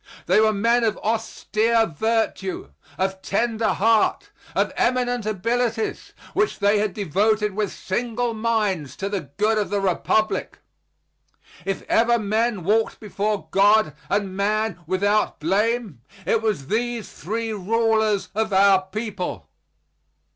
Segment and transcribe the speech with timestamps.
[0.25, 6.95] They were men of austere virtue, of tender heart, of eminent abilities, which they had
[6.95, 10.57] devoted with single minds to the good of the Republic.
[11.65, 18.29] If ever men walked before God and man without blame, it was these three rulers
[18.33, 19.49] of our people.